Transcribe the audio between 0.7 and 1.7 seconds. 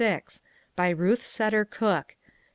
By Ruth Seder